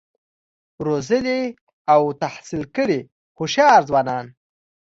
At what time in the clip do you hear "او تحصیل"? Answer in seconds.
1.93-2.63